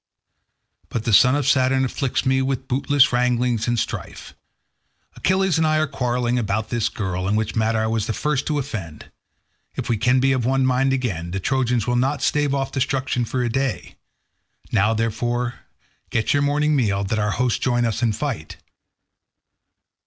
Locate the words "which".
7.35-7.55